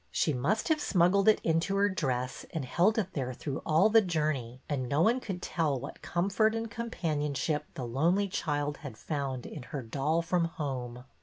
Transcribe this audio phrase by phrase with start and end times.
[0.09, 4.01] She must have smuggled it into her dress and held it there through all the
[4.01, 8.97] journey, and no one could tell what comfort and com panionship the lonely child had
[8.97, 11.03] found in her doll from home.